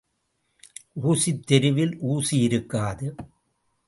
ஊசித் 1.03 1.43
தெருவில் 1.45 1.93
ஊசி 1.99 2.37
இருக்காது. 2.39 3.07